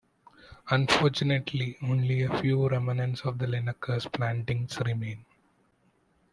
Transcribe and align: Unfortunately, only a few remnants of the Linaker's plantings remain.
Unfortunately, 0.71 1.77
only 1.83 2.23
a 2.23 2.41
few 2.41 2.67
remnants 2.67 3.21
of 3.21 3.37
the 3.37 3.45
Linaker's 3.45 4.07
plantings 4.07 4.79
remain. 4.83 5.23